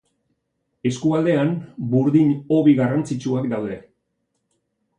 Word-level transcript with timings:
Eskualdean 0.89 1.51
burdin 1.93 2.33
hobi 2.55 2.75
garrantzitsuak 2.81 3.47
daude. 3.55 3.79